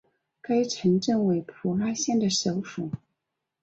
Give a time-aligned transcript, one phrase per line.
[0.41, 2.89] 该城镇为普拉县的首府。